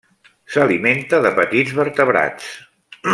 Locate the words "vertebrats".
1.81-2.51